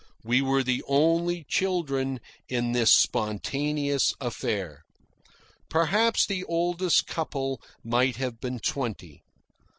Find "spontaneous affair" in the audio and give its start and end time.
2.91-4.83